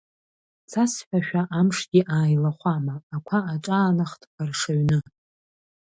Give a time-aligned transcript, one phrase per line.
[0.69, 4.97] Цасҳәашәа амшгьы ааилахәама, ақәа аҿаанахт қәаршаҩны.